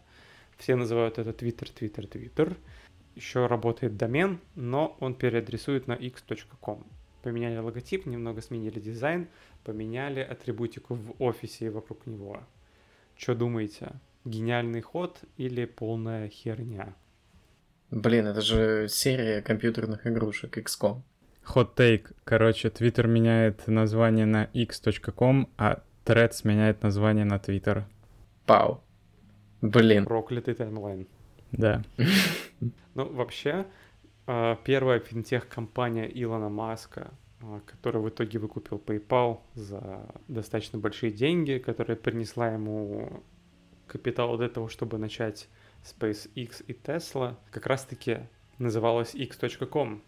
[0.62, 2.56] Все называют это Twitter, Twitter, Twitter
[3.16, 6.86] еще работает домен, но он переадресует на x.com.
[7.24, 9.28] Поменяли логотип, немного сменили дизайн,
[9.64, 12.42] поменяли атрибутику в офисе и вокруг него.
[13.18, 13.94] Что думаете?
[14.24, 16.94] Гениальный ход или полная херня?
[17.90, 21.02] Блин, это же серия компьютерных игрушек XCOM.
[21.56, 22.16] Hot take.
[22.24, 27.84] Короче, Twitter меняет название на x.com, а Threads меняет название на Twitter.
[28.46, 28.84] Пау.
[29.62, 30.06] Блин.
[30.06, 31.08] Проклятый таймлайн.
[31.52, 31.84] Да.
[32.94, 33.66] Ну, вообще,
[34.28, 41.58] а, первая финтех-компания Илона Маска, а, которая в итоге выкупил PayPal за достаточно большие деньги,
[41.58, 43.24] которая принесла ему
[43.88, 45.48] капитал для того, чтобы начать
[45.84, 48.20] SpaceX и Tesla, как раз-таки
[48.58, 50.02] называлась x.com.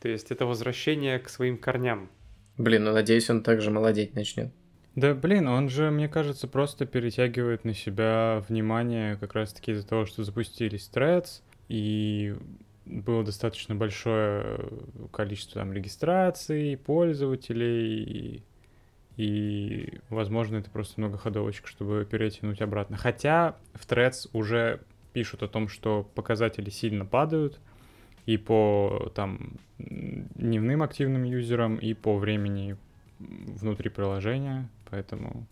[0.00, 2.10] То есть это возвращение к своим корням.
[2.58, 4.52] Блин, ну надеюсь, он также молодеть начнет.
[4.94, 10.04] Да, блин, он же, мне кажется, просто перетягивает на себя внимание как раз-таки из-за того,
[10.04, 12.36] что запустились Threads, и
[12.84, 14.68] было достаточно большое
[15.10, 18.42] количество там регистраций, пользователей, и,
[19.16, 22.98] и возможно, это просто многоходовочка, чтобы перетянуть обратно.
[22.98, 24.82] Хотя в Threads уже
[25.14, 27.60] пишут о том, что показатели сильно падают
[28.26, 32.76] и по там дневным активным юзерам, и по времени
[33.18, 35.46] внутри приложения, поэтому...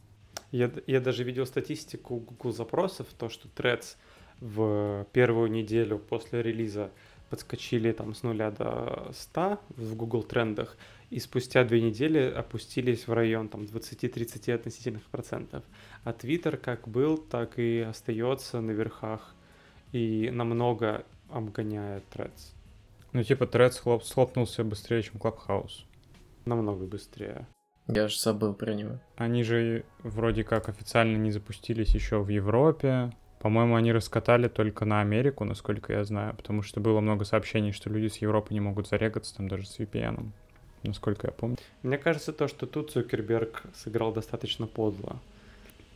[0.53, 3.96] Я, я даже видел статистику Google запросов, то, что Threads
[4.40, 6.90] в первую неделю после релиза
[7.31, 10.76] подскочили там с нуля до 100 в Google трендах,
[11.09, 15.64] и спустя две недели опустились в район там 20-30 относительных процентов.
[16.05, 19.35] А Twitter как был, так и остается на верхах
[19.92, 22.53] и намного обгоняет Threads.
[23.12, 25.85] Ну, типа, Threads хлоп, слопнулся быстрее, чем Clubhouse.
[26.44, 27.46] Намного быстрее.
[27.92, 28.98] Я же забыл про него.
[29.16, 33.12] Они же вроде как официально не запустились еще в Европе.
[33.40, 37.88] По-моему, они раскатали только на Америку, насколько я знаю, потому что было много сообщений, что
[37.88, 40.29] люди с Европы не могут зарегаться там даже с VPN,
[40.83, 41.57] насколько я помню.
[41.83, 45.20] Мне кажется, то, что тут Цукерберг сыграл достаточно подло.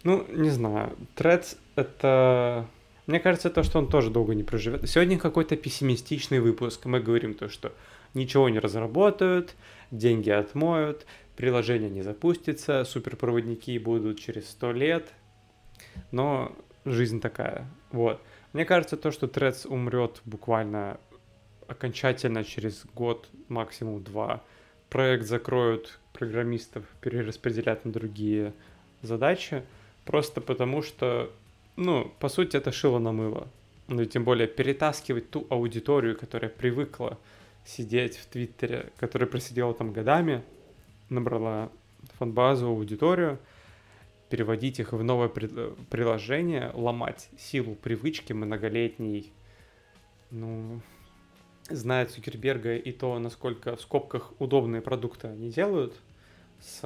[0.05, 0.97] Ну, не знаю.
[1.17, 2.67] Threads— это
[3.07, 4.89] мне кажется, то, что он тоже долго не проживет.
[4.89, 6.87] Сегодня какой-то пессимистичный выпуск.
[6.87, 7.73] Мы говорим то, что
[8.15, 9.55] ничего не разработают,
[9.91, 11.05] деньги отмоют,
[11.37, 15.12] приложение не запустится, суперпроводники будут через сто лет.
[16.11, 17.68] Но жизнь такая.
[17.90, 18.20] Вот.
[18.53, 20.99] Мне кажется, то, что Threads умрет буквально
[21.66, 24.42] окончательно через год, максимум два.
[24.90, 28.53] Проект закроют, программистов перераспределят на другие
[29.03, 29.64] задачи,
[30.05, 31.33] просто потому что
[31.77, 33.49] ну, по сути, это шило на мыло.
[33.88, 37.18] Ну и тем более перетаскивать ту аудиторию, которая привыкла
[37.64, 40.42] сидеть в Твиттере, которая просидела там годами,
[41.09, 41.71] набрала
[42.19, 43.38] фанбазу, аудиторию,
[44.31, 49.33] переводить их в новое приложение, ломать силу привычки многолетней,
[50.31, 50.81] ну,
[51.69, 55.95] зная Цукерберга и то, насколько в скобках удобные продукты они делают
[56.61, 56.83] с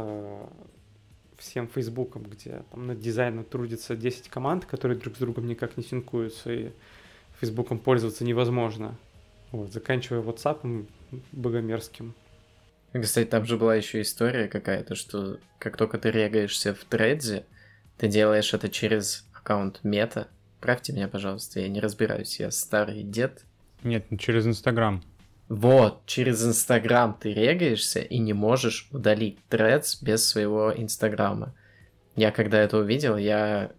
[1.37, 5.85] всем Фейсбуком, где там над дизайном трудится 10 команд, которые друг с другом никак не
[5.85, 6.73] синкуются, и
[7.41, 8.97] Фейсбуком пользоваться невозможно.
[9.53, 10.87] Вот, заканчивая WhatsApp
[11.33, 12.13] богомерзким.
[12.93, 17.45] Кстати, там же была еще история какая-то, что как только ты регаешься в тредзе,
[17.99, 20.29] ты делаешь это через аккаунт Мета.
[20.61, 23.45] Правьте меня, пожалуйста, я не разбираюсь, я старый дед.
[23.83, 25.03] Нет, через Инстаграм.
[25.49, 31.55] Вот, через Инстаграм ты регаешься и не можешь удалить Threads без своего Инстаграма.
[32.17, 33.73] Я когда это увидел, я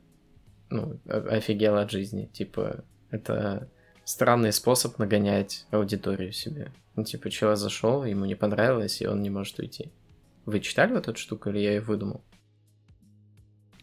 [0.69, 2.29] ну, офигел от жизни.
[2.31, 3.69] Типа, это
[4.09, 6.71] странный способ нагонять аудиторию себе.
[6.95, 9.91] Ну, типа, человек зашел, ему не понравилось, и он не может уйти.
[10.47, 12.21] Вы читали вот эту штуку, или я ее выдумал?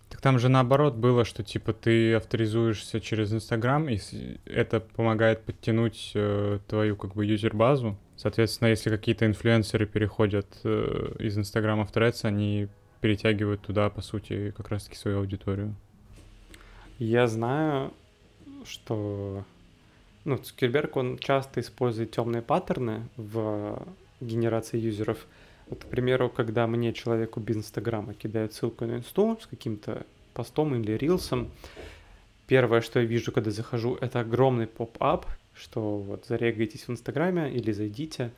[0.09, 4.01] Так там же наоборот было, что типа ты авторизуешься через Инстаграм, и
[4.47, 7.97] это помогает подтянуть э, твою как бы юзер-базу.
[8.17, 12.69] Соответственно, если какие-то инфлюенсеры переходят э, из Инстаграма в Threads, они
[13.01, 15.77] перетягивают туда, по сути, как раз-таки свою аудиторию.
[16.99, 17.93] Я знаю,
[18.65, 19.45] что
[20.27, 23.81] ну, Цукерберг, он часто использует темные паттерны в
[24.21, 25.25] генерации юзеров.
[25.69, 30.75] Вот, к примеру, когда мне человеку без Инстаграма кидает ссылку на инсту с каким-то постом
[30.75, 31.51] или рилсом,
[32.49, 37.71] первое, что я вижу, когда захожу, это огромный pop-up, что вот зарегайтесь в Инстаграме или
[37.71, 38.33] зайдите.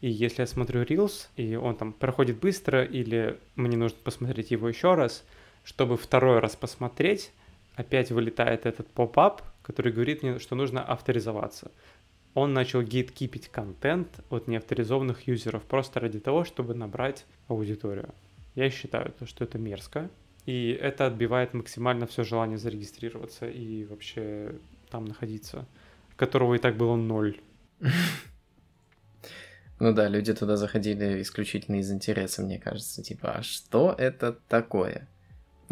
[0.00, 4.66] И если я смотрю Reels, и он там проходит быстро, или мне нужно посмотреть его
[4.66, 5.24] еще раз,
[5.62, 7.32] чтобы второй раз посмотреть,
[7.76, 11.72] опять вылетает этот pop-up, который говорит мне, что нужно авторизоваться
[12.34, 18.12] он начал гейткипить контент от неавторизованных юзеров просто ради того, чтобы набрать аудиторию.
[18.56, 20.10] Я считаю, что это мерзко,
[20.44, 24.56] и это отбивает максимально все желание зарегистрироваться и вообще
[24.90, 25.66] там находиться,
[26.16, 27.40] которого и так было ноль.
[29.80, 33.02] Ну да, люди туда заходили исключительно из интереса, мне кажется.
[33.02, 35.08] Типа, а что это такое?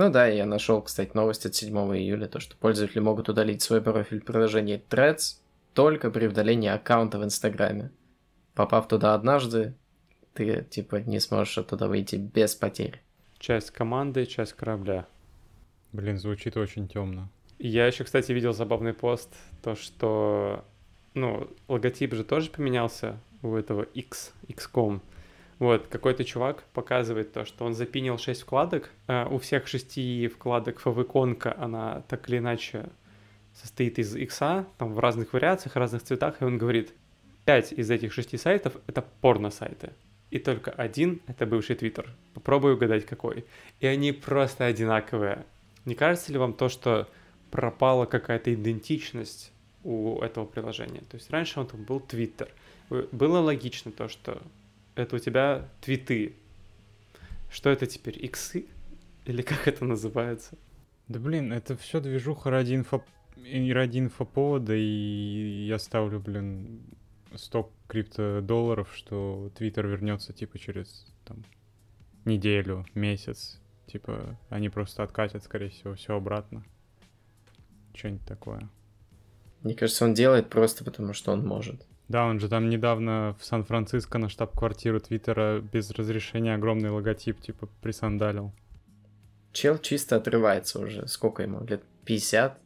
[0.03, 3.81] Ну да, я нашел, кстати, новость от 7 июля, то, что пользователи могут удалить свой
[3.81, 5.37] профиль в приложении Threads
[5.75, 7.93] только при удалении аккаунта в Инстаграме.
[8.53, 9.77] Попав туда однажды,
[10.35, 13.01] ты, типа, не сможешь оттуда выйти без потерь.
[13.39, 15.07] Часть команды, часть корабля.
[15.93, 17.29] Блин, звучит очень темно.
[17.61, 19.33] Я еще, кстати, видел забавный пост,
[19.63, 20.65] то, что,
[21.15, 25.01] ну, логотип же тоже поменялся у этого X, XCOM.
[25.63, 28.91] Вот, какой-то чувак показывает то, что он запинил 6 вкладок.
[29.07, 32.89] Uh, у всех шести вкладок фавиконка, она так или иначе
[33.55, 36.93] состоит из икса, там в разных вариациях, разных цветах, и он говорит,
[37.45, 39.93] пять из этих шести сайтов— это порно-сайты.
[40.31, 42.13] и только один— это бывший Твиттер.
[42.35, 43.45] Попробую угадать, какой.
[43.79, 45.45] И они просто одинаковые.
[45.85, 47.07] Не кажется ли вам то, что
[47.53, 49.53] пропала какая-то идентичность
[49.85, 51.03] у этого приложения?
[51.09, 52.49] То есть раньше он там был Твиттер.
[53.13, 54.43] Было логично то, что
[54.95, 56.37] это у тебя твиты.
[57.51, 58.67] Что это теперь, иксы?
[59.25, 60.57] Или как это называется?
[61.09, 63.05] Да блин, это все движуха ради инфо...
[63.37, 66.83] ради инфоповода, и я ставлю, блин,
[67.35, 71.45] 100 крипто-долларов, что Твиттер вернется типа через там,
[72.25, 73.61] неделю, месяц.
[73.87, 76.65] Типа они просто откатят, скорее всего, все обратно.
[77.95, 78.71] Что-нибудь такое.
[79.63, 81.87] Мне кажется, он делает просто потому, что он может.
[82.13, 87.71] Да, он же там недавно в Сан-Франциско на штаб-квартиру Твиттера без разрешения огромный логотип типа
[87.81, 88.53] присандалил.
[89.53, 91.09] Чел чисто отрывается уже.
[91.09, 91.65] Сколько ему?
[91.65, 92.59] Лет 50?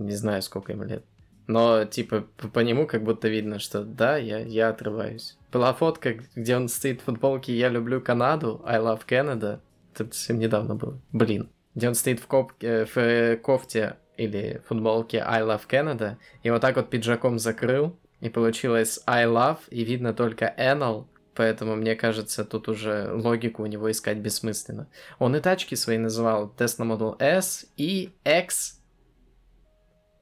[0.00, 1.04] Не знаю, сколько ему лет.
[1.46, 5.38] Но, типа, по нему как будто видно, что да, я, я отрываюсь.
[5.52, 9.60] Была фотка, где он стоит в футболке «Я люблю Канаду», «I love Canada».
[9.94, 11.00] Это совсем недавно было.
[11.12, 11.50] Блин.
[11.76, 12.52] Где он стоит в, коп...
[12.62, 17.96] Э, в э, кофте или футболке «I love Canada», и вот так вот пиджаком закрыл,
[18.20, 23.66] и получилось «I love», и видно только «Anal», поэтому, мне кажется, тут уже логику у
[23.66, 24.88] него искать бессмысленно.
[25.18, 28.82] Он и тачки свои называл Tesla Model S и X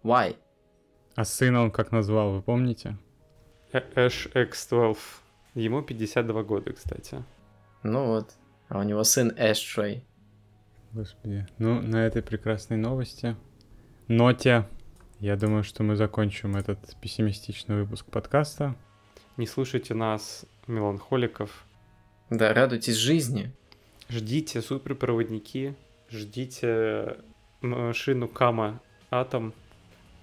[0.03, 0.37] Y.
[1.15, 2.99] А сына он как назвал, вы помните?
[3.73, 4.99] Ash X12.
[5.55, 7.25] Ему 52 года, кстати.
[7.83, 8.35] Ну вот.
[8.69, 10.03] А у него сын Ashtray.
[10.93, 11.47] Господи.
[11.59, 13.37] Ну, на этой прекрасной новости.
[14.09, 14.67] Ноте.
[15.21, 18.77] Я думаю, что мы закончим этот пессимистичный выпуск подкаста.
[19.39, 21.65] Не слушайте нас, меланхоликов.
[22.29, 23.51] Да, радуйтесь жизни.
[24.11, 25.75] Ждите суперпроводники.
[26.11, 27.17] Ждите
[27.63, 29.55] машину Кама Атом.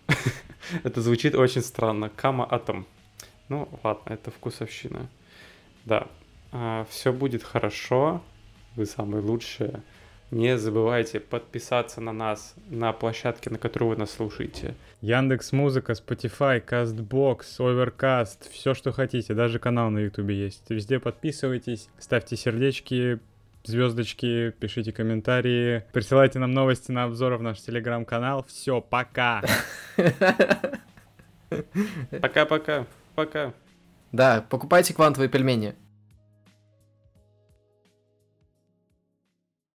[0.84, 2.12] Это звучит очень странно.
[2.16, 2.86] Кама Атом.
[3.50, 5.10] Ну, ладно, это вкусовщина.
[5.86, 6.08] Да,
[6.52, 8.24] а, все будет хорошо.
[8.76, 9.82] Вы самые лучшие.
[10.34, 14.74] Не забывайте подписаться на нас на площадке, на которой вы нас слушаете.
[15.02, 19.36] Яндекс Музыка, Spotify, Castbox, Overcast, все, что хотите.
[19.36, 20.64] Даже канал на Ютубе есть.
[20.70, 23.20] Везде подписывайтесь, ставьте сердечки,
[23.64, 28.44] звездочки, пишите комментарии, присылайте нам новости на обзоры в наш телеграм-канал.
[28.48, 29.44] Все, пока.
[32.22, 32.88] Пока-пока.
[33.14, 33.54] Пока.
[34.12, 35.76] Да, покупайте квантовые пельмени.